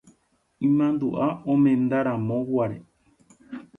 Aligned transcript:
Imandu'a 0.67 1.27
omendaramoguare. 1.53 2.77